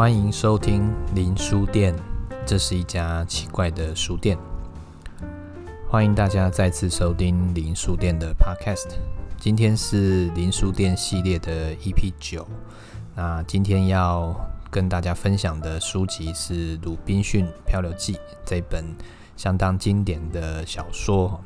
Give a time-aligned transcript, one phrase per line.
[0.00, 1.94] 欢迎收听林书店，
[2.46, 4.34] 这是一家奇怪的书店。
[5.90, 8.94] 欢迎大家再次收听林书店的 Podcast。
[9.38, 12.48] 今天是林书店系列的 EP 九。
[13.14, 14.34] 那今天要
[14.70, 18.14] 跟大家分享的书籍是《鲁滨逊漂流记》
[18.46, 18.82] 这本
[19.36, 21.38] 相当经典的小说。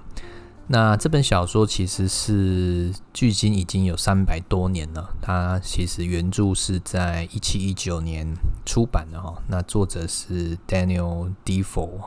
[0.67, 5.15] 那这本小说其实是距今已经有三百多年了。
[5.21, 9.43] 它其实原著是在一七一九年出版的哈。
[9.49, 12.01] 那作者是 Daniel Defoe。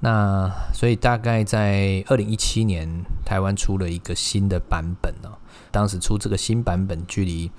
[0.00, 5.38] 那所以大概在二零一七年，台湾出了一个新的版本了。
[5.70, 7.50] 当时出这个新版本，距离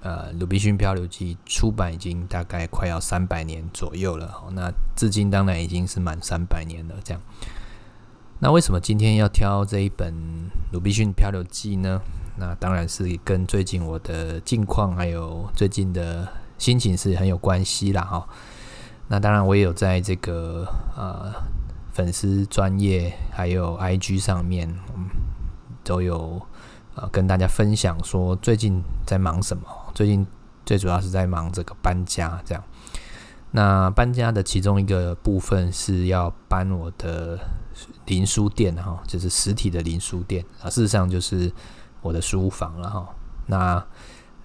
[0.00, 4.44] 呃《鲁滨逊漂流记》出版已经大概快要三百年左右了。
[4.52, 7.22] 那至今当然已经是满三百年了，这样。
[8.44, 10.12] 那为什么今天要挑这一本
[10.70, 11.98] 《鲁滨逊漂流记》呢？
[12.36, 18.28] 那当然是跟最近我的近况还有最近的心情是很有关系啦哈。
[19.08, 21.32] 那当然我也有在这个呃
[21.94, 25.08] 粉丝专业还有 IG 上面，嗯，
[25.82, 26.38] 都有
[26.96, 29.62] 呃跟大家分享说最近在忙什么。
[29.94, 30.26] 最近
[30.66, 32.62] 最主要是在忙这个搬家这样。
[33.52, 37.38] 那搬家的其中一个部分是要搬我的。
[38.06, 41.50] 林书店哈，就是实体的林书店啊，事实上就是
[42.02, 43.08] 我的书房了哈。
[43.46, 43.82] 那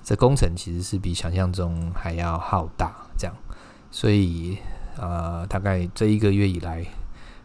[0.04, 3.36] 这工程其实是比想象中还要浩大，这样，
[3.92, 4.58] 所以
[4.98, 6.86] 呃，大概这一个月以来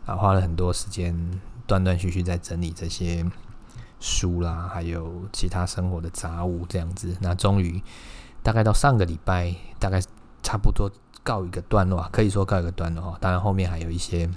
[0.06, 3.24] 啊，花了很多时间，断断续续在整理这些
[3.98, 7.16] 书啦，还有其他生活的杂物这样子。
[7.20, 7.82] 那终于
[8.42, 10.00] 大概到上个礼拜，大概
[10.42, 10.88] 差不多
[11.24, 13.18] 告一个段落，可以说告一个段落哈。
[13.20, 14.30] 当然后面还有一些。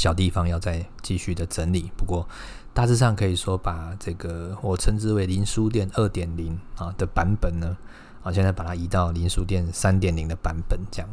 [0.00, 2.26] 小地方要再继续的整理，不过
[2.72, 7.76] 大致上可以说把这个我称之为零书店二点零啊的版本呢，
[8.22, 11.08] 啊现在把它移到零书店三点零的版本这样。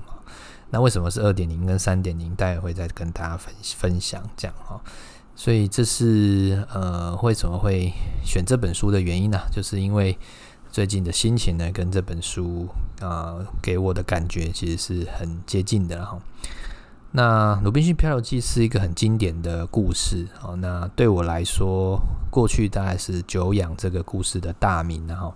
[0.70, 2.34] 那为什么是二点零跟三点零？
[2.34, 4.80] 待会会再跟大家分分享这样哈。
[5.36, 7.92] 所以这是呃为什么会
[8.24, 9.38] 选这本书的原因呢？
[9.52, 10.18] 就是因为
[10.72, 12.70] 最近的心情呢跟这本书
[13.02, 16.18] 啊给我的感觉其实是很接近的哈。
[17.12, 20.56] 那《鲁滨逊漂流记》是一个很经典的故事哦。
[20.58, 25.34] 那对我来说，过去大概是久仰这个故事的大名，然后，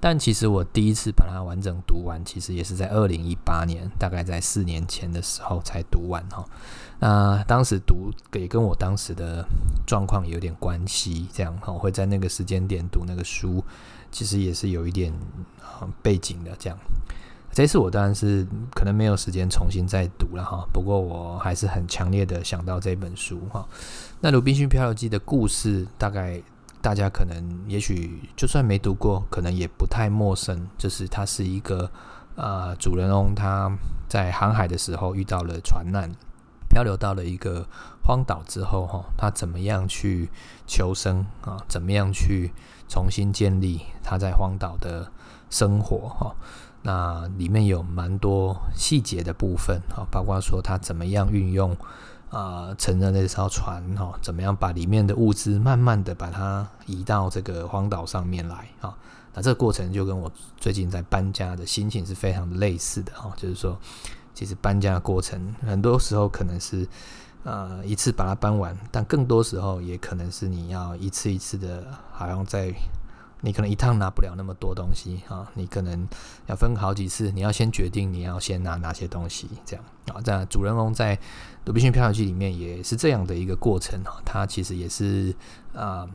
[0.00, 6.44] 但其实我第一次把它完整读完，其实也是在二零一八年，大概在四年前的时候才读完哈。
[6.98, 9.46] 那当时读也跟我当时的
[9.86, 13.64] 状况有点关系，这样哈，会在那个时间点读那个书，
[14.10, 15.12] 其实也是有一点
[16.02, 16.78] 背景的这样。
[17.54, 18.44] 这次我当然是
[18.74, 23.64] 可能没有时间重新再读了哈，不过我还是很强烈的想到这本书哈。
[24.20, 26.42] 那《鲁滨逊漂流记》的故事，大概
[26.82, 30.66] 大家可能也许就算没读过，可能也不太陌生。
[30.76, 31.88] 就是它是一个
[32.34, 33.70] 呃主人翁他
[34.08, 36.10] 在航海的时候遇到了船难，
[36.68, 37.64] 漂流到了一个
[38.02, 40.28] 荒岛之后哈，他怎么样去
[40.66, 41.62] 求生啊？
[41.68, 42.50] 怎么样去
[42.88, 45.08] 重新建立他在荒岛的
[45.50, 46.34] 生活哈？
[46.86, 51.74] 那里面有蛮多细节的部分啊，包括说他怎么样运用
[52.28, 58.94] 啊、乘着那艘船哈，怎么样把里面的物资慢慢的把它移到这个荒岛上面来啊。
[59.32, 63.78] 那这个过程就跟我最近在搬家的心情是非常类似的哈，就是说，
[64.34, 66.86] 其实搬家的过程很多时候可能是
[67.44, 72.74] 呃一次把它搬完，但更多时候也可能是你要一次一次的，好像在。
[73.44, 76.08] 你可能一趟拿不了那么多东西啊，你可能
[76.46, 80.18] 要分好几次，你要先决定你要先拿哪些东西，这样啊。
[80.24, 81.14] 这样主人公在
[81.66, 85.36] 《鲁滨逊漂流记》里面也是这样的一个过程啊，他其实也是
[85.74, 86.08] 啊，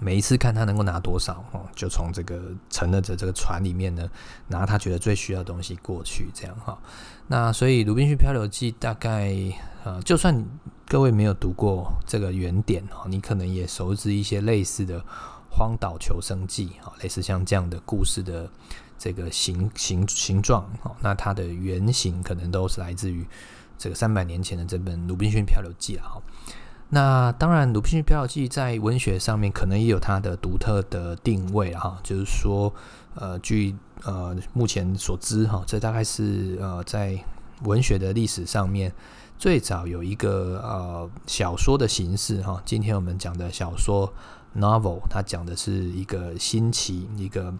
[0.00, 4.08] 每一次看他能够拿多少哦，就从这个乘着这个船里面呢，
[4.46, 6.78] 拿他觉得最需要的东西过去，这样哈。
[7.26, 9.34] 那所以《鲁滨逊漂流记》大概
[9.84, 10.42] 啊，就算
[10.86, 15.04] 各位没有读过这个原点哦，你可能也熟知一些类似的。
[15.58, 18.48] 荒岛求生记啊，类似像这样的故事的
[18.96, 20.64] 这个形形形状，
[21.02, 23.26] 那它的原型可能都是来自于
[23.76, 26.22] 这个三百年前的这本《鲁滨逊漂流记》啊。
[26.90, 32.72] 那当然，《鲁滨逊漂流记》在文学上面可能也有它的独特的定位哈，就是说，
[33.16, 33.74] 呃，据
[34.04, 37.18] 呃目前所知哈，这大概是呃在
[37.64, 38.92] 文学的历史上面
[39.36, 42.62] 最早有一个呃小说的形式哈。
[42.64, 44.12] 今天我们讲的小说。
[44.56, 47.54] Novel，它讲的是一个新奇、一个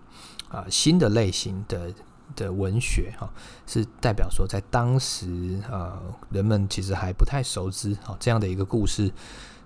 [0.49, 1.93] 啊、新的类型的
[2.37, 3.29] 的文学哈，
[3.67, 6.01] 是代表说在当时呃
[6.31, 9.11] 人们其实还不太熟知啊这样的一个故事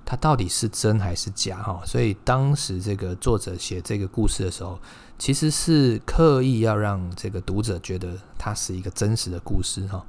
[0.04, 1.82] 它到底是真还是假哈。
[1.86, 4.78] 所以当时这个作者写这个故事的时候，
[5.19, 10.04] 其实是刻意要让这个读者觉得它是一个真实的故事哈。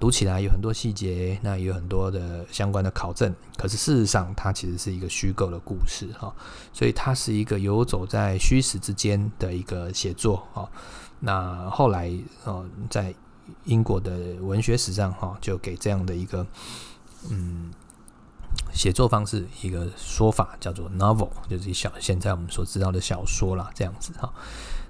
[0.00, 6.34] 读起来有很多细节，那也有很多的相关的考证，可是事实上它其实是一个虚构的故事哈。
[6.72, 10.68] 所以它是一个游走在虚实之间的一个写作哈。
[11.20, 12.12] 那后来
[12.44, 13.14] 呃，在
[13.64, 16.46] 英国的文学史上哈，就给这样的一个
[17.30, 17.70] 嗯
[18.72, 24.30] 写作方式一个说法，叫做 novel，就是小现在我们所知道的小说啦，这样子哈。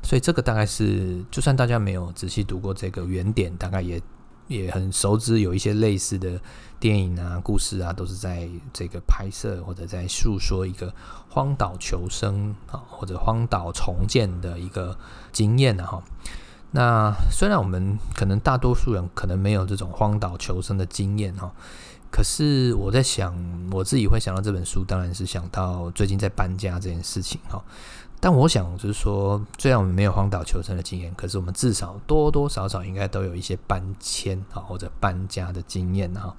[0.02, 4.00] 所以这个大概是，就算大家没有仔细读过这个原点，大概也
[4.46, 6.40] 也很熟知有一些类似的
[6.78, 10.92] 电影啊、故事啊，都是在这个拍摄或者在诉说一个
[11.28, 14.96] 荒岛求生啊，或者荒岛重建的一个
[15.32, 16.02] 经验的哈。
[16.72, 21.52] 那虽然我们可能大多数人可能没有这种荒岛求生的经验哈，
[22.10, 23.34] 可是我在想，
[23.70, 27.62] 我自己会想到这本书，当然是想到最近在搬家这件事情哈。
[28.24, 36.34] 但我想就是说，虽然我们没有荒岛求生的经验，可是我们至少多多少少应该都有一些搬迁啊或者搬家的经验哈。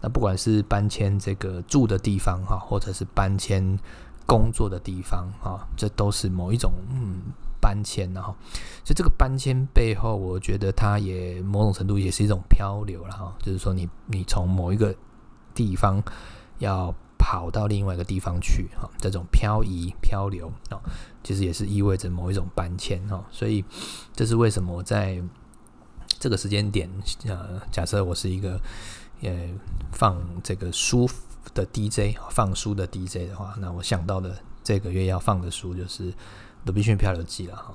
[0.00, 3.78] 那不管是搬迁这个住的地方哈，或者是搬迁
[4.26, 7.20] 工作的地方哈，这都是某一种嗯。
[7.62, 8.34] 搬迁，然后，
[8.82, 14.94] 所以这个搬迁背后，我觉得它也某种程度也是一种漂流了哈，就是说你你从某一个
[15.52, 16.02] 地方
[16.58, 20.80] 要跑到另外一个地方去哈，这种漂移漂流啊，
[21.22, 23.62] 其实也是意味着某一种搬迁哈，所以
[24.16, 25.22] 这是为什么我在
[26.18, 26.90] 这个时间点，
[27.26, 28.58] 呃，假设我是一个
[29.20, 29.30] 呃
[29.92, 31.06] 放这个书
[31.52, 36.12] 的 DJ，放书的 DJ 的话，那我想到的这个月要放的书就是。
[36.66, 37.74] 《鲁滨逊漂流记》了哈，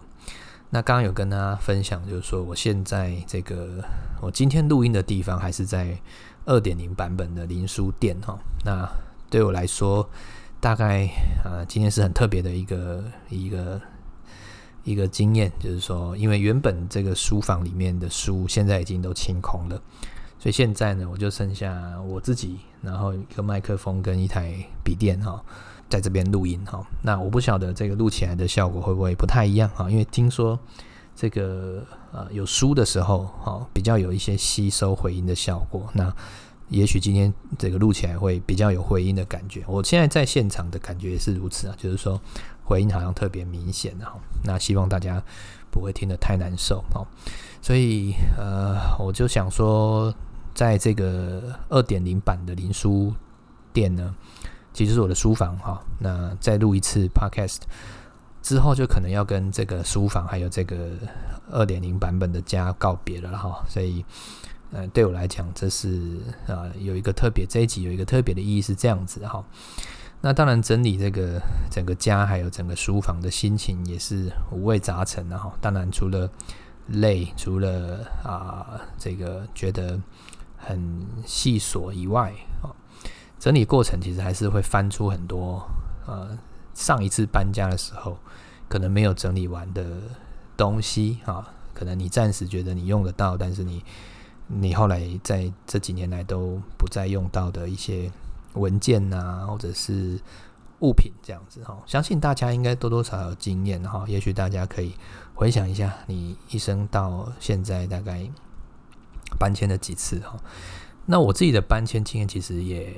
[0.69, 3.83] 那刚刚有跟大家分享，就是说我现在这个
[4.21, 6.00] 我今天录音的地方还是在
[6.45, 8.38] 二点零版本的林书店哈。
[8.63, 8.88] 那
[9.30, 10.10] 对我来说，
[10.60, 11.06] 大概
[11.44, 13.81] 啊今天是很特别的一个一个
[14.83, 19.81] 一个经验，就是说，因为原本这个书房里面的书现在已经都清空了，
[20.39, 25.44] 所以现在呢，我就剩下我自己，然后一个麦克风跟一台笔电哈。
[25.88, 30.60] 在这边录音哈，那我不晓得这个录起来的效果会不会不太一样哈，因为听说
[31.16, 35.88] 这个呃有书的时候哈，比较有一些吸收回音的效果。
[35.94, 36.12] 那
[36.70, 39.64] 也许今天这个录起来会比较有回音的感觉。
[39.68, 42.20] 我现在在现场的感觉也是如此啊，就是说
[42.64, 44.14] 回音好像特别明显哈。
[44.44, 45.22] 那希望大家
[45.72, 47.06] 不会听得太难受哈。
[47.62, 50.14] 所以呃，我就想说，
[50.54, 53.14] 在这个二点零版的林书
[53.74, 54.16] 店呢。
[54.74, 57.60] 其实是我的书房哈，那再录一次 podcast
[58.42, 60.90] 之后，就可能要跟这个书房还有这个
[61.50, 63.64] 二点零版本的家告别了哈。
[63.70, 64.04] 所以，
[64.75, 66.18] 呃，对我来讲，这是
[66.48, 69.42] 啊有一个特别这一集有一个特别的意义是这样子哈。
[70.19, 71.39] 那当然，整理这个
[71.72, 75.54] 整个家还有整个书房的心情也是五味杂陈的哈。
[75.62, 76.30] 当然，除了
[76.88, 79.98] 累，除了啊这个觉得
[80.57, 82.75] 很细琐以外啊。
[83.39, 85.63] 整理过程其实还是会翻出很多，
[86.06, 86.38] 呃，
[86.74, 88.18] 上一次搬家的时候
[88.68, 89.86] 可能没有整理完的
[90.57, 93.83] 东西啊，可能你暂时觉得你用得到，但是你
[94.47, 98.12] 你后来在这几年来都不再用到的一些
[98.53, 100.19] 文件呐，或者是
[100.80, 101.78] 物品这样子哈。
[101.85, 104.94] 相信大家应该多多少少有经验哈，也许大家可以
[105.33, 108.30] 回想一下，你一生到现在大概
[109.40, 110.37] 搬迁了几次哈。
[111.06, 112.94] 那我自己的搬迁经验其实也。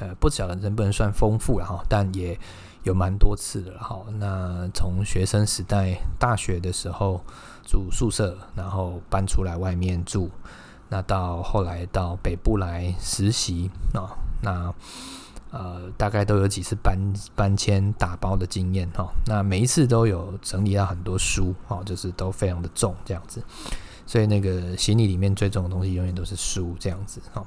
[0.00, 2.36] 呃，不晓得能不能算丰富了哈，但也
[2.82, 4.04] 有蛮多次的哈。
[4.18, 7.20] 那从学生时代、大学的时候
[7.64, 10.28] 住宿舍，然后搬出来外面住，
[10.88, 14.12] 那到后来到北部来实习啊，
[14.42, 14.72] 那
[15.50, 16.98] 呃大概都有几次搬
[17.34, 19.08] 搬迁打包的经验哈。
[19.26, 23.42] 那每一次都有整理到很多书哦，就是都非常的重这样子，
[24.06, 27.44] 所以那个行李里面最重的东西永远都是书这样子哈。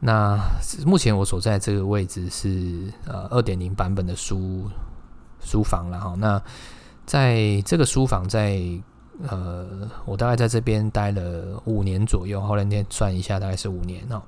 [0.00, 0.36] 那
[0.84, 4.68] 目前我所在这个位置是呃二点零版本的书
[5.40, 6.14] 书房了哈。
[6.18, 6.42] 那
[7.06, 8.60] 在这个书房在
[9.28, 14.22] 呃我大概在这边待了五年左右，后来那算一下大概是五年哦。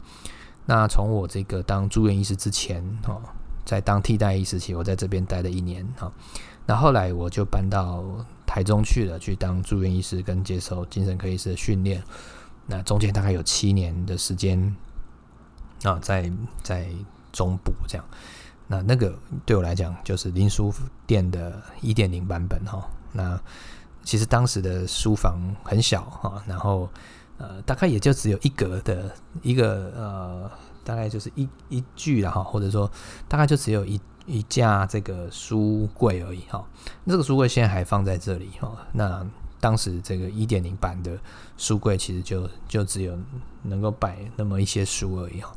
[0.66, 3.20] 那从我这个当住院医师之前哦，
[3.64, 6.10] 在当替代医师期，我在这边待了一年哈。
[6.66, 8.02] 那后来我就搬到
[8.46, 12.02] 台中去了，去当住院医师跟接受精神科医师的训练。
[12.66, 14.74] 那中间大概有七年的时间。
[15.82, 16.88] 啊，在在
[17.30, 18.04] 中部这样，
[18.68, 19.14] 那那个
[19.44, 20.72] 对我来讲就是林书
[21.06, 22.88] 店的一点零版本哈。
[23.12, 23.38] 那
[24.04, 26.88] 其实当时的书房很小哈，然后
[27.38, 29.10] 呃大概也就只有一格的
[29.42, 30.50] 一个呃
[30.84, 32.90] 大概就是一一具了哈，或者说
[33.26, 36.64] 大概就只有一一架这个书柜而已哈。
[37.06, 38.70] 这个书柜现在还放在这里哈。
[38.92, 39.26] 那
[39.60, 41.18] 当时这个一点零版的
[41.56, 43.18] 书柜其实就就只有
[43.62, 45.50] 能够摆那么一些书而已哈。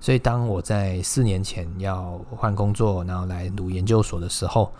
[0.00, 4.72] 所以当我在四年前要换工作，然后来读研究所的时候，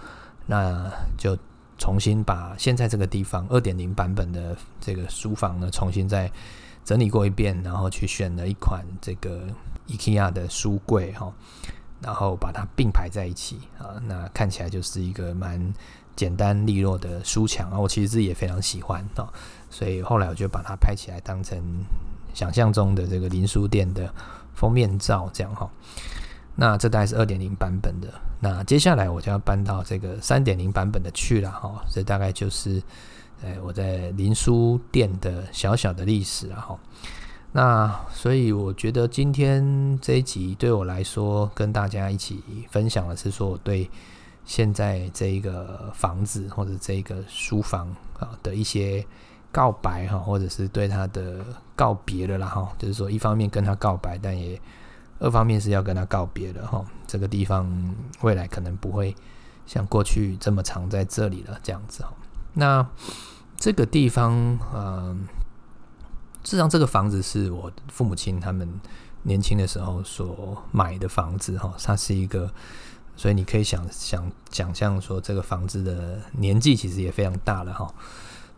[0.46, 1.36] 那就
[1.78, 6.30] 重新把现在这个地方二点零版本的这个书房呢，重新再
[6.84, 9.46] 整理过一遍，然后去选了一款这个
[9.86, 11.32] IKEA 的书柜哈，
[12.02, 15.72] 然后把它并排在一起啊，那看起来就是一个蛮
[16.16, 19.30] 简单利落的书墙啊，我其实自己也非常喜欢啊，
[19.70, 21.62] 所以后来我就把它拍起来当成
[22.34, 24.12] 想象中的这个林书店的
[24.54, 25.70] 封面照这样哈。
[26.60, 31.80] 那这大概是二点零版本的，那接下来我就要搬到这个三点零版本的去了哈。
[31.88, 32.82] 这大概就是，
[33.44, 36.76] 呃，我在林书店的小小的历史了哈。
[37.52, 43.88] 那所以我觉得今天这一集对我来说，跟大家一起分享的是说，我对
[44.44, 47.86] 现在这一个房子或者这一个书房
[48.18, 49.06] 啊的一些
[49.52, 51.36] 告白哈，或者是对他的
[51.76, 52.68] 告别了啦哈。
[52.76, 54.60] 就是说，一方面跟他告白，但也。
[55.20, 59.14] 二方面是要跟他告别的哈，这个地方未来可能不会
[59.66, 62.12] 像过去这么长在这里了，这样子哈。
[62.54, 62.86] 那
[63.56, 64.32] 这个地方，
[64.72, 65.26] 嗯，
[66.44, 68.68] 事实上这个房子是我父母亲他们
[69.24, 72.48] 年轻的时候所买的房子哈，它是一个，
[73.16, 77.92] 所以你可以想想想象说这个房子的年纪其实也非常大了哈。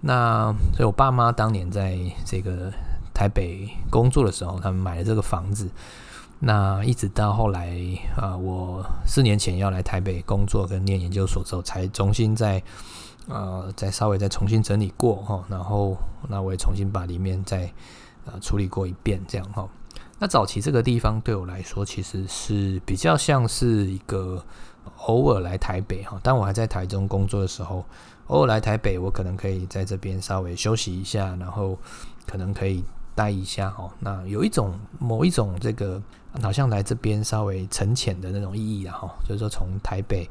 [0.02, 2.70] 那所以我爸妈当年在这个
[3.14, 5.70] 台北工作的时候，他们买了这个房子。
[6.42, 7.78] 那一直到后来
[8.16, 12.62] 啊，我四年前要来台北工作跟念研究所之后，才重新再
[13.28, 15.94] 呃再稍微再重新整理过哈，然后
[16.28, 17.70] 那我也重新把里面再
[18.24, 19.68] 呃处理过一遍这样哈。
[20.18, 24.42] 那早期这个地方对我来说，其实是比较像是一个
[25.06, 27.84] 偶尔来台北哈，当我还在台中工作的时候，
[28.28, 31.78] 偶尔来台北，我可能可以在这边稍微休息一下，然后
[32.26, 32.82] 可能可以
[33.14, 33.92] 待一下哈。
[34.00, 36.02] 那有一种某一种这个。
[36.40, 40.30] 好像来这边稍微沉潜的那种意义了哈，就是说从台北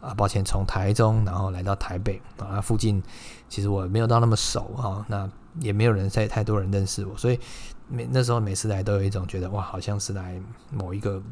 [0.00, 3.00] 啊，抱歉，从台中然后来到台北啊，附近
[3.48, 5.30] 其实我没有到那么熟哈，那
[5.60, 7.38] 也没有人在太多人认识我，所以
[7.88, 10.42] 每那时候每次来都有一种觉得哇，好像是来
[10.72, 11.22] 某一个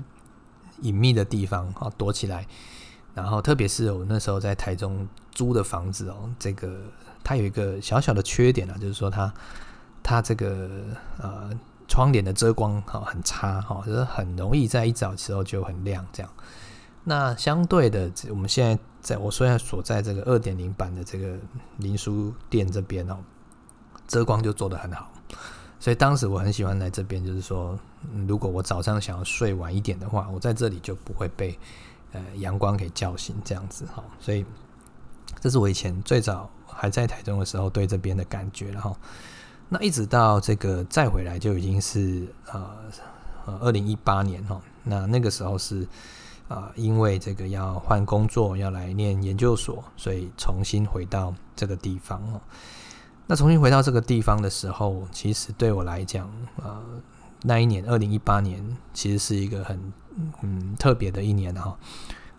[0.82, 2.46] 隐秘的地方啊，躲起来。
[3.14, 6.82] 然后特别是我那时候在台中租的房子哦，这个
[7.24, 9.34] 它有一个小小的缺点啊，就是说它
[10.04, 10.84] 它这个
[11.18, 11.50] 呃。
[11.86, 16.32] 窗帘的遮光哈很差哈，就是很容易在一早时候就很亮这样。
[17.04, 21.36] 那相对的，我们现在在我虽然所在这个二点零版的这个
[21.76, 23.18] 林书店这边哦，
[24.08, 25.12] 遮光就做得很好。
[25.78, 27.78] 所以当时我很喜欢来这边，就是说，
[28.26, 31.56] 如果我早上想要睡晚一点的话，我在这里就不会被
[32.12, 34.02] 呃阳光给叫醒这样子哈。
[34.18, 34.44] 所以
[35.38, 38.96] 这是我以前最早还在台中的时候对这边的感觉了哈。
[39.68, 42.70] 那一直到这个再回来就已经是呃
[43.46, 45.82] 呃二零一八年哈，那那个时候是
[46.48, 52.40] 啊、呃、因为这个要换工作要来念研究所，所以重新回到这个地方哦。
[53.26, 56.30] 那重新回到这个地方的时候，其实对我来讲，
[56.62, 56.80] 呃
[57.42, 59.92] 那一年二零一八年其实是一个很
[60.42, 61.76] 嗯特别的一年哈。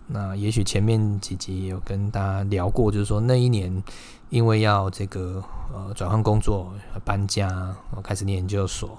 [0.07, 3.83] 那也许前面几集有跟大家聊过，就是说那一年。
[4.31, 6.73] 因为要这个呃转换工作、
[7.05, 8.97] 搬家，我开始念研究所，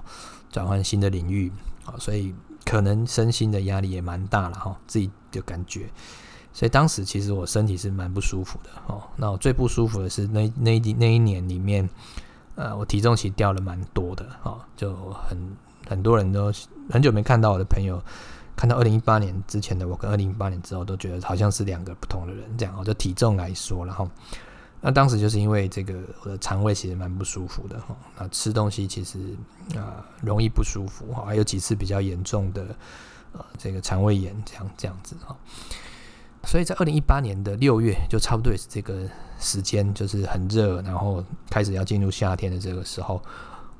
[0.49, 1.51] 转换新的领域
[1.85, 2.33] 啊，所以
[2.65, 5.89] 可能身心的压力也蛮大了哈，自己的感觉。
[6.53, 9.03] 所以当时其实我身体是蛮不舒服的哦。
[9.17, 11.87] 那我最不舒服的是那那一那一年里面，
[12.55, 15.37] 呃，我体重其实掉了蛮多的哈，就很
[15.87, 16.51] 很多人都
[16.89, 18.01] 很久没看到我的朋友，
[18.57, 22.83] 看到二零一八年之前的我跟二零一八年之后，都觉得好像是两个不同的人这样。
[22.83, 24.09] 就体重来说，然后。
[24.79, 27.97] 那当时就是因为这个，我的肠胃其实蛮不舒服的哈。
[28.15, 29.17] 那吃东西其实
[29.75, 32.63] 啊容易不舒服哈，还有几次比较严重的
[33.33, 35.35] 呃这个肠胃炎这样这样子哈。
[36.43, 39.09] 所以在二零一八年的六月，就差不多也是这个
[39.39, 43.19] 时间，就是很热，然后开始要进入夏天的这个时候，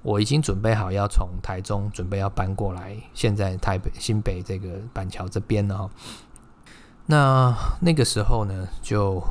[0.07, 5.89] 我已经准备好要从台中准备要搬过来，现在台北新北这个板桥这边了哈。
[7.07, 9.21] 那那个时候呢，就。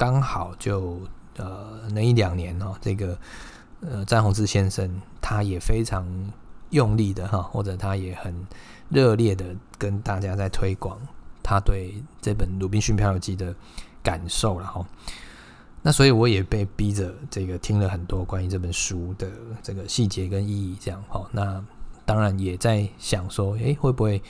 [0.00, 0.98] 刚好就
[1.36, 3.18] 呃那一两年哦，这个
[3.82, 6.06] 呃詹宏志先生他也非常
[6.70, 8.34] 用力的哈，或者他也很
[8.88, 9.44] 热烈的
[9.76, 10.98] 跟大家在推广
[11.42, 13.54] 他对这本《鲁滨逊漂流记》的
[14.02, 14.82] 感受了哈。
[15.82, 19.30] 那所以我也被逼着这个听了很多关于这本书的
[19.62, 21.26] 这个细节跟意义这样哈。
[21.32, 21.64] 那
[22.04, 24.22] 当然也在想说，诶，会不会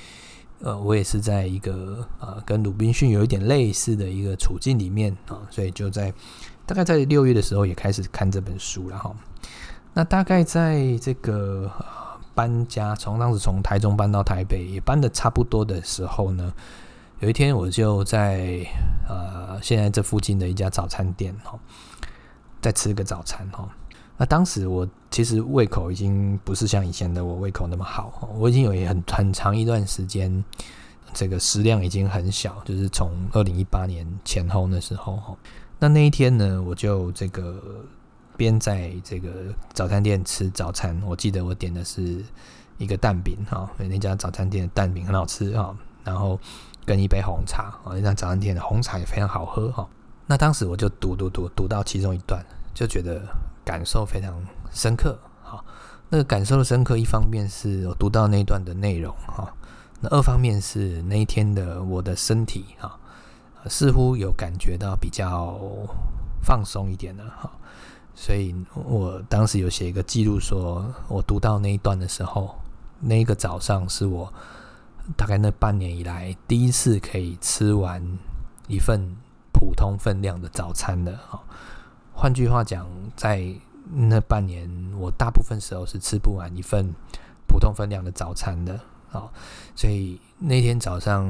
[0.60, 6.12] 呃，我也是在一个呃跟鲁滨逊有一点类似的一个处境里面啊，所以就在
[6.66, 9.14] 大概在六月的时候也开始看这本书了哈。
[9.92, 11.68] 那大概在这个
[12.32, 16.52] 搬家，从当时从台中搬到台北，也搬的差不多的时候呢，
[17.20, 18.66] 有一天我就在
[19.06, 21.58] 呃现在这附近的一家早餐店哈，
[22.62, 23.68] 在吃个早餐哈。
[24.16, 30.42] 那当时我其实胃口已经不是像以前的我胃口那么好，我已经有很很长一段时间，
[31.12, 35.36] 这个食量已经很小，就是从二零一八年前后那时候哈。
[35.78, 37.84] 那那一天呢，我就这个
[38.34, 42.24] 边在这个早餐店吃早餐，我记得我点的是
[42.78, 46.38] 一个蛋饼哈，那家早餐店的蛋饼很好吃哈，然后
[46.84, 49.86] 跟一杯红茶啊，那早餐店的红茶也非常好喝哈。
[50.26, 52.44] 那当时我就读读读读到其中一段，
[52.74, 53.22] 就觉得。
[53.62, 54.34] 感受非常
[54.72, 55.62] 深刻，哈，
[56.08, 59.48] 那个感受的深刻，一方面是我读到那一段的内容，哈，
[60.00, 62.98] 那二方面是那一天的我的身体，哈，
[63.66, 65.56] 似乎有感觉到比较
[66.42, 67.52] 放松一点了，哈，
[68.14, 72.58] 所以我当时有写一个记录，说我读到那一段的时候，
[72.98, 74.32] 那一个早上是我
[75.16, 78.18] 大概那半年以来第一次可以吃完
[78.68, 79.16] 一份
[79.52, 81.42] 普通分量的早餐的，哈。
[82.12, 83.42] 换句话讲，在
[83.92, 86.94] 那半年，我大部分时候是吃不完一份
[87.46, 88.78] 普通分量的早餐的
[89.10, 89.28] 啊，
[89.74, 91.26] 所以那天早上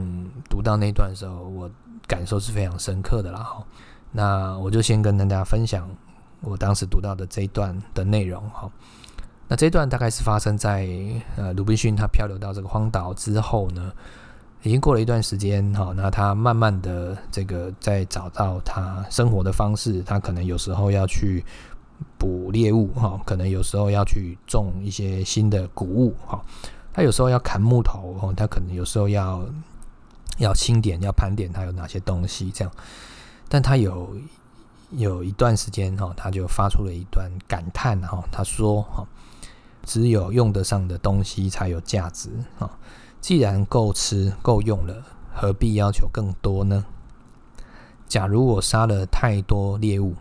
[0.48, 1.70] 读到那段的时候，我
[2.06, 3.40] 感受是非常深刻的啦。
[3.40, 3.64] 哈，
[4.12, 5.88] 那我就先跟大家分享
[6.40, 8.70] 我当时读到的这一段的内容哈。
[9.50, 10.88] 那这段大概是发生在
[11.37, 13.92] 呃鲁滨逊他漂流到这个荒岛之后呢。
[14.62, 21.42] 已经过了一段时间，哈，那他慢慢的这个在找到他生活的方式，他可能有时候要去
[22.19, 26.38] 捕猎物，哈，可能有时候要去种一些新的谷物，哈，
[26.92, 29.42] 他有时候要砍木头，哈，他可能有时候要
[30.37, 32.71] 要清点，要盘点他有哪些东西，这样，
[33.49, 34.14] 但他有
[34.91, 39.08] 有一段时间，哈，他就发出了一段感叹，哈，他说，哈，
[39.82, 42.30] 只有用得上的东西才有价值，
[43.21, 46.84] 既然够吃够用了，何必要求更多呢？
[48.08, 50.14] 假如我杀了太多猎物，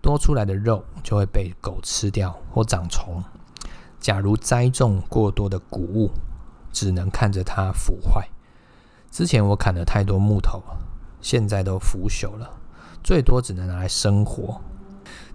[0.00, 3.22] 多出来的肉就会被狗吃掉或长虫。
[4.00, 6.10] 假如栽种过多的谷物，
[6.72, 8.28] 只能看着它腐坏。
[9.10, 10.62] 之前我砍了太多木头，
[11.20, 12.50] 现在都腐朽了，
[13.02, 14.60] 最多只能拿来生火。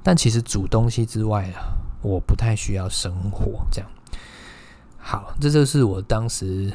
[0.04, 3.90] 但其实煮东西之外啊，我不太需要生活，这样。
[4.98, 6.72] 好，这就是我当时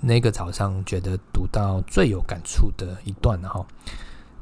[0.00, 3.64] 那个早上觉得读到最有感触的一段哈。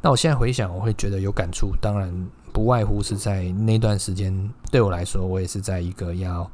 [0.02, 2.10] 那我现在回想，我会觉得有感触，当然
[2.52, 6.48] 不外乎是在那段时间对我来说，我也是在一个要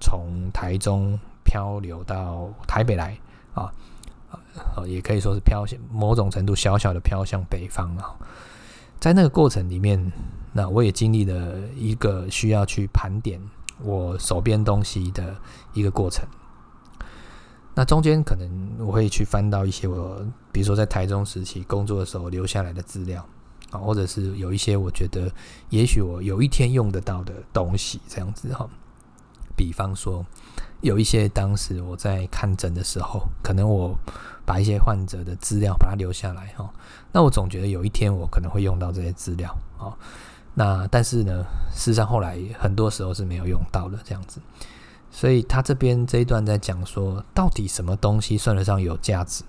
[0.00, 3.16] 从台中漂流到台北来
[3.54, 3.72] 啊，
[4.86, 8.14] 也可以说是飘向某种程度小小的飘向北方啊。
[9.00, 10.12] 在那个过程里面，
[10.52, 13.40] 那我也经历了一个需要去盘点。
[13.84, 15.34] 我手边东西的
[15.72, 16.24] 一个过程，
[17.74, 23.26] 那中间可能我会去翻到一些我，比如说在台中时期工作的时候留下来的资料
[23.72, 25.28] 啊，或者是有一些我觉得
[25.70, 28.68] 也许我有一天用得到的东西，这样子哈。
[29.56, 30.24] 比方说，
[30.80, 33.98] 有一些当时我在看诊的时候，可能我
[34.44, 36.72] 把一些患者的资料把它留下来哈，
[37.10, 39.90] 那我总觉得有一天我可能会用到这些资料啊。
[40.54, 44.38] 那但是呢，事实上后来很多时候是没有用到的这样子，
[45.10, 49.42] 所以他这边这一段在讲说，到底什么东西算得上有价值？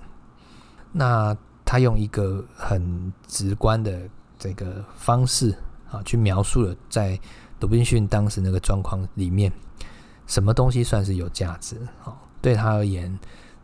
[0.93, 1.35] 那
[1.65, 3.99] 他用一个很直观的
[4.39, 5.53] 这个方式
[5.91, 7.19] 啊，去描述了在
[7.59, 9.51] 鲁滨逊当时那个状况里面，
[10.25, 11.75] 什么东西算是有价值？
[12.05, 13.19] 啊，对他而言，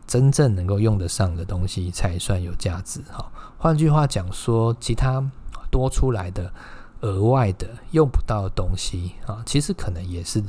[0.05, 2.99] 真正能够用得上的东西才算有价值。
[3.09, 5.23] 哈，换句话讲说，其他
[5.71, 6.51] 多出来的。
[7.01, 10.43] 额外的用不到的东西啊，其实可能也是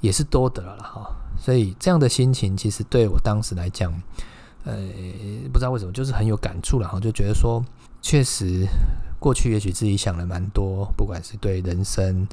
[0.00, 1.16] 也是多的了哈。
[1.38, 3.92] 所以这样的心情，其实对我当时来讲，
[4.64, 4.76] 呃，
[5.52, 7.00] 不知道为什么，就是很有感触了哈。
[7.00, 7.62] 就觉得说，
[8.00, 8.66] 确实
[9.18, 12.26] 过去也许自己想了蛮多，不管是对人生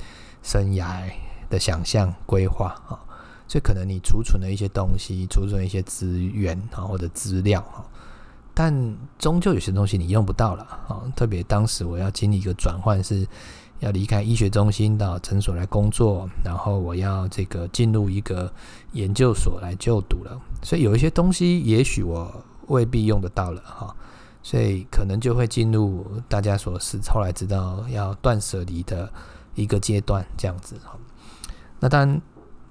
[0.43, 1.01] 生涯
[1.49, 2.99] 的想象规划啊，
[3.47, 7.83] 所以可能你储存了一些东西，储存了一些资源啊或者资料哈。
[8.53, 11.01] 但终究有些东西你用不到了啊！
[11.15, 13.25] 特别当时我要经历一个转换，是
[13.79, 18.51] 要离开医学中心到诊所来工作，然后我要这个进入一个
[18.91, 23.95] 研究所来就读了，所以有一些东西也许我未必用得到了哈，
[24.43, 29.11] 所以可能就会进入大家所是后来知道要断舍离的
[29.55, 30.97] 一个阶段这样子哈。
[31.79, 32.21] 那当然，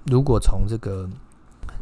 [0.05, 1.09] 如果从这个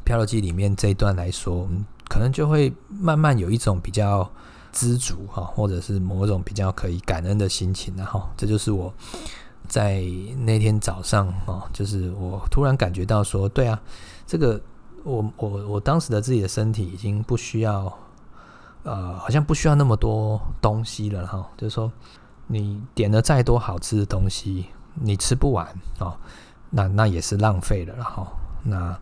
[0.03, 1.69] 漂流记里面这一段来说，
[2.09, 4.29] 可能就会慢慢有一种比较
[4.73, 8.93] 知足哈，或者是某种比较可以感恩的心情，然后这就是我
[9.67, 10.01] 在
[10.39, 13.79] 那天早上啊，就是我突然感觉到说，对啊，
[14.27, 14.59] 这个
[15.03, 17.97] 我我我当时的自己的身体已经不需要，
[18.83, 21.91] 呃，好像不需要那么多东西了哈，就是说
[22.47, 25.65] 你点了再多好吃的东西，你吃不完
[25.99, 26.17] 啊。
[26.71, 28.27] 那那也是浪费了，然后
[28.61, 28.95] 那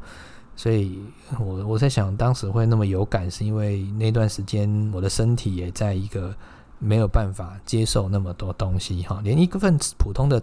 [0.57, 0.99] 所以
[1.39, 6.35] 我我在想，当时会那么有感，是因为那段时间我的身体也在一个
[6.79, 10.41] 没有办法接受那么多东西哈，连一个份普通的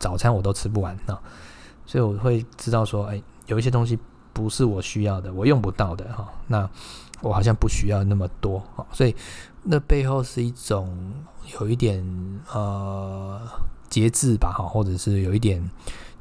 [0.00, 1.16] 早餐我都吃不完啊，
[1.86, 3.96] 所以我会知道说，哎，有一些东西
[4.32, 6.68] 不是我需要的，我用不到的哈，那
[7.20, 9.14] 我好像不需要那么多哈，所以
[9.62, 11.14] 那背后是一种
[11.60, 12.04] 有一点
[12.52, 13.40] 呃
[13.88, 15.62] 节制吧哈，或者是有一点。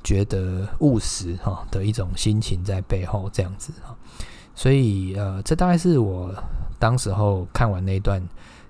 [0.03, 3.95] 觉得务实哈的一种心情在背后这样子哈，
[4.55, 6.33] 所以呃，这大概是我
[6.79, 8.21] 当时候看完那一段，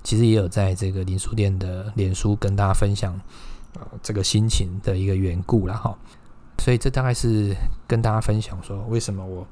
[0.03, 3.19] 其实也有在这个林书店的脸书跟大家分享
[3.75, 5.97] 呃这个心情的一个缘故了哈。
[6.57, 7.55] 所以这大概是
[7.87, 9.47] 跟大家分享说，为什么我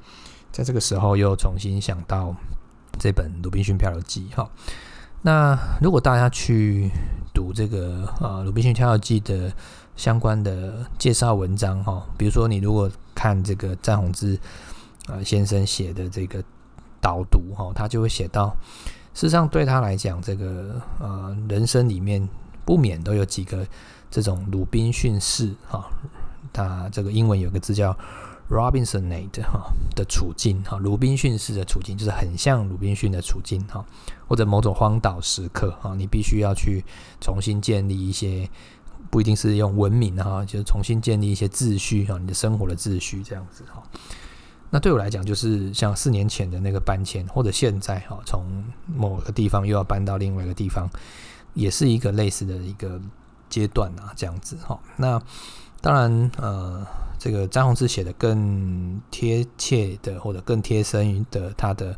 [0.52, 2.34] 在这个时候又重新想到
[2.98, 4.48] 这本《鲁滨逊漂流记》哈。
[5.22, 6.90] 那如果大家去
[7.34, 9.52] 读这个呃《鲁滨逊漂流记》的
[9.94, 14.38] 相关的介绍文章哈，比如说你如果看这个詹宏志
[15.06, 16.42] 啊先生写的这个
[17.02, 18.48] 导读哈，他就会写到，
[19.12, 22.26] 事实上对他来讲，这个呃人生里面
[22.64, 23.66] 不免都有几个
[24.10, 25.84] 这种鲁滨逊式哈，
[26.50, 27.94] 他这个英文有个字叫
[28.50, 33.84] Robinsonade 哈的处境哈，鲁滨逊式的处境就是很像鲁滨逊的处境哈，
[34.26, 36.84] 或者某种荒岛时刻哈，你必须要去
[37.20, 38.48] 重新建立一些。
[39.10, 43.82] 不一定是用文明哈，就是重新建立一些秩序哈，你的生活的秩序这样子哈。
[44.68, 48.44] 那对我来讲，就是像四年前的那个搬迁，或者现在哈，从
[48.86, 50.88] 某个地方又要搬到另外一个地方，
[51.54, 53.00] 也是一个类似的一个
[53.48, 54.78] 阶段啊，这样子哈。
[54.96, 55.20] 那
[55.80, 56.86] 当然呃，
[57.20, 61.96] 这个詹宏志写的更贴切的，或者更贴身的，他的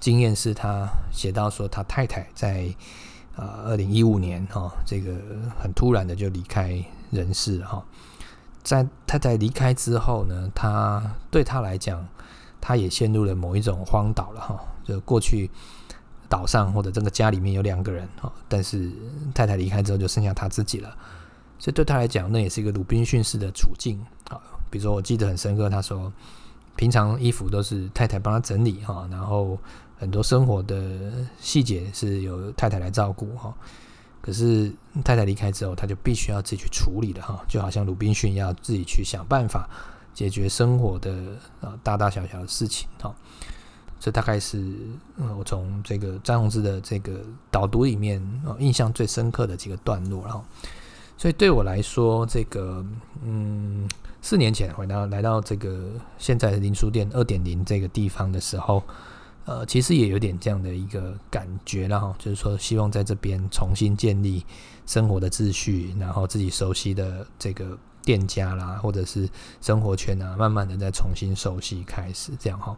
[0.00, 2.74] 经验是他写到说，他太太在。
[3.34, 5.14] 啊，二零一五年哈，这个
[5.58, 7.82] 很突然的就离开人世了哈。
[8.62, 12.06] 在太太离开之后呢，他对他来讲，
[12.60, 14.60] 他也陷入了某一种荒岛了哈。
[14.84, 15.50] 就过去
[16.28, 18.92] 岛上或者这个家里面有两个人哈，但是
[19.34, 20.94] 太太离开之后就剩下他自己了，
[21.58, 24.36] 所以对他来讲，那也是一个鲁滨逊式的处境啊。
[24.72, 26.12] 比如说，我记得很深刻，他说
[26.74, 29.56] 平常衣服都是太太帮他整理哈，然后。
[29.98, 33.54] 很多生活的细节是由太太来照顾哈，
[34.20, 34.68] 可是
[35.04, 39.70] 太太离开之后，他就必须要自己去处理了哈，就好像鲁滨逊要自己去想办法
[40.12, 41.14] 解决生活的
[41.60, 43.14] 啊大大小小的事情哈。
[44.00, 44.76] 这大概是
[45.38, 48.20] 我从这个詹宏志的这个导读里面
[48.58, 50.44] 印象最深刻的几个段落，然后，
[51.16, 52.84] 所以对我来说，这个
[53.22, 53.88] 嗯
[54.22, 58.82] 四年前回到来到这个现在的林书店二点零这个地方的时候。
[59.44, 64.46] 呃，其实也有点这样的一个感觉了哈，就是说希望在这边重新建立
[64.86, 69.28] 生活的秩序，然后自己熟悉的这个店家啦，或者是
[69.60, 72.76] 生活圈啊，慢慢的再重新熟悉开始这样哈。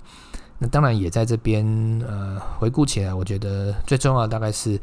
[0.59, 1.66] 那当然也在这边
[2.09, 4.80] 呃回顾起来，我觉得最重要的大概是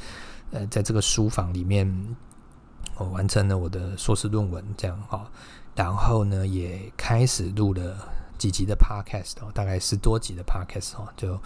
[0.52, 2.16] 呃在这个书房里面，
[2.98, 5.28] 我完成了我的硕士论文这样哈，
[5.82, 7.98] 然后呢也开始录了。
[8.42, 11.40] 几集的 podcast 哦，大概十多集的 podcast 哦，就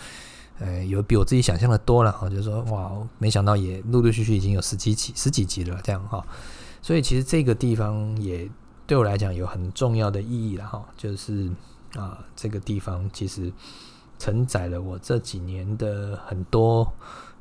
[0.60, 6.26] 呃有比我自己想象的多了哈，就说哇，没想到也陆陆续续已经有十几集、十几集了这样哈，
[6.82, 8.50] 所以其实这个地方也
[8.88, 11.52] 对我来讲有很重要的意义了哈，就是
[11.98, 13.52] 啊这个地方其实
[14.18, 16.90] 承载了我这几年的很多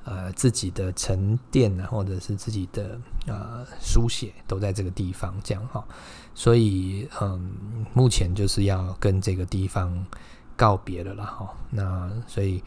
[0.05, 5.85] 呃自己的沉淀啊，或者是自己的呃书写都在这个地方这样哈。
[6.35, 7.53] 所以，嗯，
[7.93, 10.05] 目前就是要跟这个地方
[10.57, 11.55] 告别了啦，哈。
[11.71, 12.61] 那所以，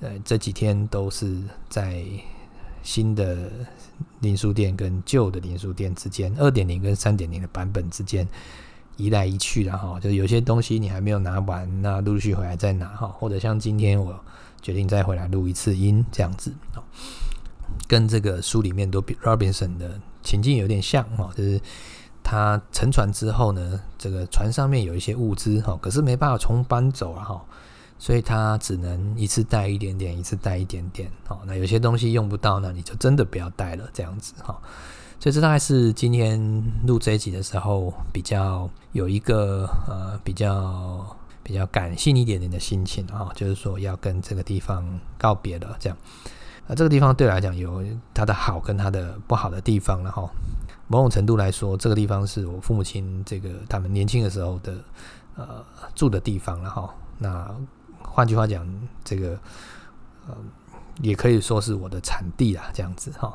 [0.00, 2.04] 呃，这几天都是在
[2.82, 3.50] 新的
[4.20, 8.28] 林书店跟旧的林书店之间，二点零跟三点零的版本之间
[8.98, 9.98] 移来移去的哈。
[9.98, 13.08] 就有些东西你还没有拿完，那陆续回来再拿哈。
[13.08, 14.22] 或者像今天我
[14.62, 16.52] 决定再回来录一次音这样子，
[17.86, 21.60] 跟这个书里面都 Robinson 的情境有点像哈，就是。
[22.30, 27.42] 他沉船之后呢，这个船上面有一些物资哈，可是没办法从搬走了哈，
[27.98, 31.10] 所以他只能一次带一点点，一次带一点点。
[31.28, 34.60] 哦，那有些东西用不到呢，你就真的不要带了，这样子哈。
[35.18, 41.16] 所以这大概是今天录这一集的时候比较有一个呃比较。
[41.48, 45.96] 比较感性一点点的心情啊，就是说要跟这个地方告别了，这样。
[46.66, 47.82] 啊，这个地方对来讲有
[48.12, 50.28] 它的好跟它的不好的地方，然后
[50.88, 54.74] 某种程度来说，这个地方是我父母亲这个他们年轻的时候的
[55.36, 57.50] 呃住的地方，然后那
[58.02, 58.68] 换句话讲，
[59.02, 59.30] 这个
[60.26, 60.36] 呃
[61.00, 63.34] 也可以说是我的产地啦，这样子哈。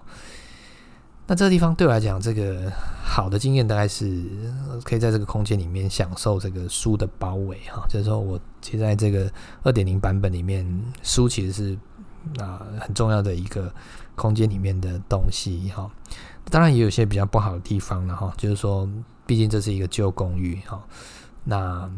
[1.28, 2.72] 那这个地方对我来讲，这个
[3.04, 4.24] 好的经验大概是
[4.84, 9.32] 可以在这个空间里面享受这个书的包围哈，就是说我其实在这个
[9.64, 10.66] 二点零版本里面，
[11.02, 11.78] 书其实是。
[12.40, 13.70] 啊，很重要的一个
[14.16, 15.92] 空间里面的东西哈，
[16.50, 18.88] 当然也有些比较不好的地方了哈，就是说，
[19.26, 20.82] 毕竟这是一个旧公寓哈，
[21.44, 21.92] 那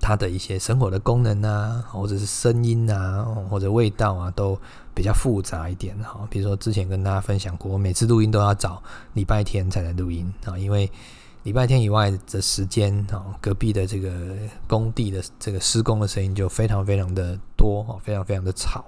[0.00, 4.56] 它的一些生活的功能啊，或者是声音啊，或者味道啊，都
[4.96, 6.26] 比较复杂一点哈。
[6.30, 8.82] 比如说之前跟大家分享过，我每次录音都要找
[9.12, 10.90] 礼拜天才能录音啊，因为
[11.42, 14.10] 礼拜天以外的时间啊，隔壁的这个
[14.66, 18.84] 工地的这个施工的声音就非常非常的多哈，非常非常的吵。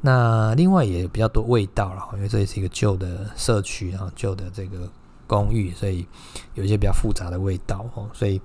[0.00, 4.88] 那另外也比较多味道了，因为这也是一个旧的社区啊，旧的这个
[5.26, 6.06] 公寓，所以
[6.54, 8.08] 有一些比较复杂的味道哦。
[8.14, 8.40] 所以，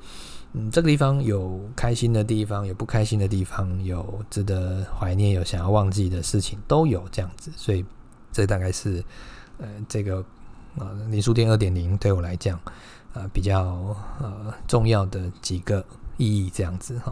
[0.54, 7.52] 嗯，这个地方有开心的地方，有不开心的地方，有值得怀念，有想要忘记的事情，都有这样子。
[7.56, 7.86] 所以，
[8.32, 9.04] 这大概是
[9.58, 10.24] 呃，这个
[10.78, 12.60] 呃，林书店二点零对我来讲，
[13.14, 15.86] 呃，比较呃重要的几个。
[16.18, 17.12] 意义这样子哈，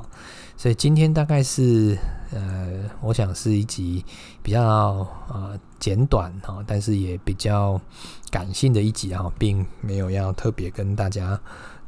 [0.55, 1.97] 所以今天大概是
[2.31, 4.05] 呃，我想是一集
[4.43, 7.81] 比较呃简短哈，但是也比较
[8.29, 11.39] 感性的一集哈，并没有要特别跟大家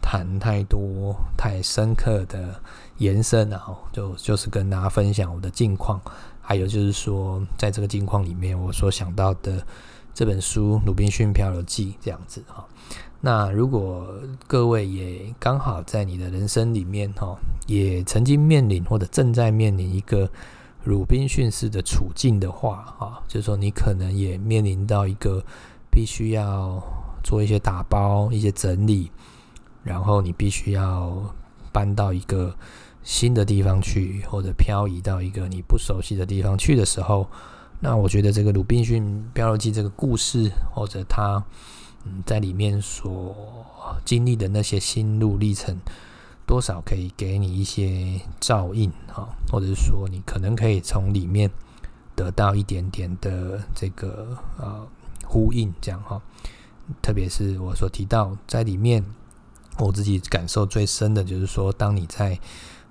[0.02, 2.62] 谈太多太深刻的
[2.98, 6.02] 延伸啊，就就是跟大家分享我的近况，
[6.42, 9.66] 还有就是说在这个近况里面我所想到的
[10.14, 12.66] 这本书《鲁滨逊漂流记》这样子哈。
[13.22, 14.08] 那如果
[14.48, 17.38] 各位也刚好在你的人生里面哈，
[17.68, 20.28] 也曾经面临或者正在面临一个
[20.84, 25.44] 鲁滨逊式的处境的话哈，就是说你可能也面临到一个
[25.92, 26.82] 必须要
[27.24, 29.12] 做一些打包、一些整理，
[29.84, 31.34] 然后你必须要
[31.72, 32.56] 搬到一个
[33.04, 37.28] 新的地方去，或者漂移到一个你不熟悉的地方去的时候，
[37.80, 41.44] 那我觉得这个《鲁滨逊漂流记》这个故事或者它。
[42.04, 45.78] 嗯，在里面所经历的那些心路历程，
[46.48, 51.52] 多少可以给你一些照应哈，或者是说你可能可以从里面
[52.16, 54.84] 得到一点点的这个呃
[55.28, 56.20] 呼应，这样哈。
[57.04, 59.06] 特别是我所提到在里面，
[59.80, 62.40] 我自己感受最深的就是说，当你在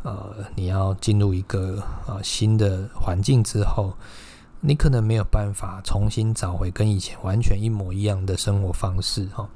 [0.03, 3.95] 呃你要进入一个呃新的环境之后。
[4.62, 9.49] 你可能没有办法重新找回跟以前完全一模一样的生活方式哈，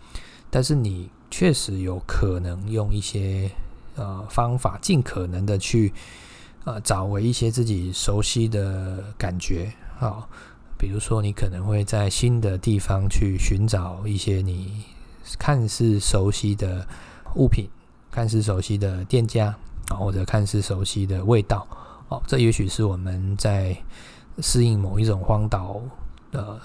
[0.49, 3.51] 但是你确实有可能用一些
[3.97, 5.93] 呃方法，尽可能的去
[6.65, 10.27] 呃找回一些自己熟悉的感觉啊，
[10.79, 14.85] 比如说你可能会在新的地方去寻找一些你
[15.39, 16.89] 看似熟悉的
[17.37, 17.69] 物品，
[18.11, 19.55] 看似熟悉的店家
[19.89, 21.67] 啊，或者看似熟悉的味道
[22.09, 23.77] 哦，这也许是我们在。
[24.41, 25.81] 适应某一种荒岛
[26.33, 26.61] 的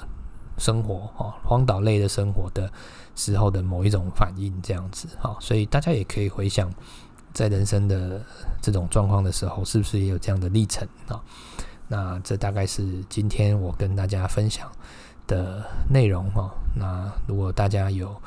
[0.57, 2.67] 生活，哈，荒岛类的生活的
[3.15, 6.67] 时候的某一种反应，这样子，哈，所以大家也可以回想，
[7.31, 8.25] 在人生的
[8.59, 11.21] 这种状况的时候，是不是也有这样的历程啊？
[11.87, 14.67] 那这大概是今天我跟大家分享
[15.27, 16.49] 的内容，哈。
[16.75, 18.19] 那如果大家有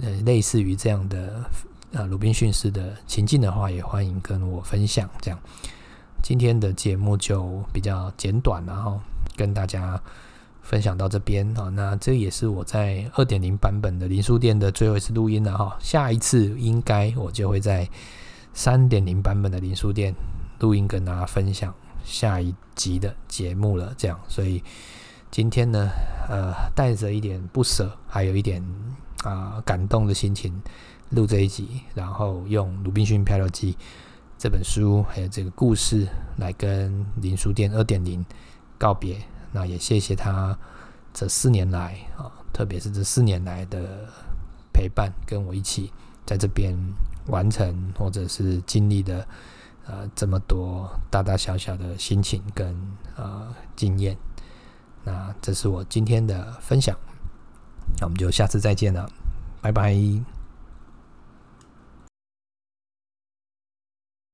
[0.00, 1.44] 呃类似于这样的
[1.92, 5.38] 呃鲁滨逊式的情境的话，也欢迎跟我分享，这样。
[6.22, 9.00] 今天的节目就比较简短了哈，
[9.36, 10.00] 跟大家
[10.60, 11.68] 分享到这边啊。
[11.68, 15.76] 那这也是我在二点零版本的林书店的最后一次录音了哈。
[15.78, 17.88] 下一次应该我就会在
[18.52, 20.12] 三点零版本的林书店
[20.58, 21.72] 录音，跟大家分享
[22.02, 23.94] 下一集的节目了。
[23.96, 24.60] 这样，所以
[25.30, 25.88] 今天呢，
[26.28, 28.60] 呃，带着一点不舍，还有一点
[29.22, 30.60] 啊、感动的心情
[31.10, 33.72] 录这一集，然后用《鲁滨逊漂流记》。
[34.38, 38.24] 这本书还有这个故事，来跟林书店二点零
[38.76, 39.16] 告别。
[39.52, 40.56] 那也谢谢他
[41.14, 44.06] 这四年来啊，特别是这四年来的
[44.74, 45.90] 陪伴，跟我一起
[46.26, 46.76] 在这边
[47.28, 49.26] 完成或者是经历的
[49.86, 52.76] 呃这么多大大小小的心情跟
[53.16, 54.14] 呃经验。
[55.02, 56.94] 那这是我今天的分享，
[58.00, 59.08] 那我们就下次再见了，
[59.62, 60.35] 拜拜。